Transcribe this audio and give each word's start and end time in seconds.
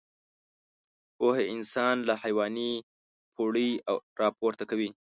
پوهه 1.17 1.43
انسان 1.55 1.95
له 2.07 2.13
حيواني 2.21 2.71
پوړۍ 3.33 3.69
راپورته 4.21 4.63
کوي. 4.71 4.89